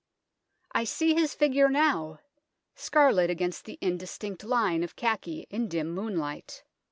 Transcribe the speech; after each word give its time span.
"I 0.71 0.83
see 0.83 1.13
his 1.13 1.35
figure 1.35 1.69
now, 1.69 2.21
scarlet 2.73 3.29
against 3.29 3.65
the 3.65 3.77
indistinct 3.81 4.43
line 4.43 4.81
of 4.81 4.95
khaki 4.95 5.45
in 5.51 5.67
dim 5.67 5.91
moonlight. 5.91 6.63